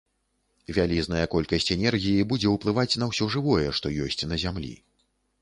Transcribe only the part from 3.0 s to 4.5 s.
на ўсё жывое, што ёсць на